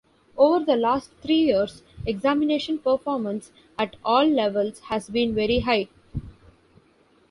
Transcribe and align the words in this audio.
Over 0.35 0.65
the 0.65 0.77
last 0.77 1.11
three 1.21 1.43
years, 1.43 1.83
examination 2.07 2.79
performance 2.79 3.51
at 3.77 3.97
all 4.03 4.25
levels 4.27 4.79
has 4.89 5.07
been 5.11 5.35
very 5.35 5.59
high. 5.59 5.89